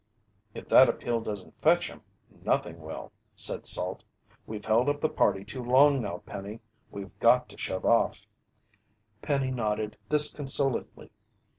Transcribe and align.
"If 0.55 0.67
that 0.69 0.89
appeal 0.89 1.21
doesn't 1.21 1.61
fetch 1.61 1.87
him, 1.87 2.01
nothing 2.41 2.81
will," 2.81 3.11
said 3.35 3.67
Salt. 3.67 4.03
"We've 4.47 4.65
held 4.65 4.89
up 4.89 4.99
the 4.99 5.07
party 5.09 5.45
too 5.45 5.63
long 5.63 6.01
now, 6.01 6.23
Penny. 6.25 6.59
We've 6.89 7.15
got 7.19 7.47
to 7.49 7.57
shove 7.59 7.85
off." 7.85 8.25
Penny 9.21 9.51
nodded 9.51 9.97
disconsolately. 10.09 11.11